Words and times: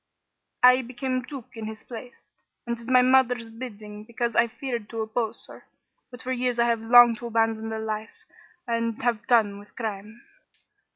I 0.63 0.81
became 0.81 1.21
duke 1.21 1.51
in 1.55 1.67
his 1.67 1.83
place, 1.83 2.31
and 2.65 2.75
did 2.75 2.87
my 2.89 3.03
mother's 3.03 3.51
bidding 3.51 4.03
because 4.03 4.35
I 4.35 4.47
feared 4.47 4.89
to 4.89 5.01
oppose 5.01 5.45
her. 5.47 5.65
But 6.09 6.23
for 6.23 6.31
years 6.31 6.57
I 6.57 6.65
have 6.65 6.81
longed 6.81 7.19
to 7.19 7.27
abandon 7.27 7.69
the 7.69 7.77
life 7.77 8.25
and 8.67 8.99
have 9.03 9.27
done 9.27 9.59
with 9.59 9.75
crime. 9.75 10.23